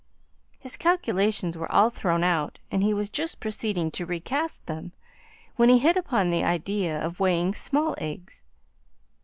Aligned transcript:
His 0.57 0.77
calculations 0.77 1.55
were 1.55 1.71
all 1.71 1.91
thrown 1.91 2.23
out, 2.23 2.57
and 2.71 2.81
he 2.83 2.91
was 2.91 3.07
just 3.07 3.39
proceeding 3.39 3.91
to 3.91 4.03
recast 4.07 4.65
them 4.65 4.93
when 5.57 5.69
he 5.69 5.77
hit 5.77 5.95
upon 5.95 6.31
the 6.31 6.43
idea 6.43 6.99
of 6.99 7.19
weighing 7.19 7.53
small 7.53 7.93
eggs. 7.99 8.43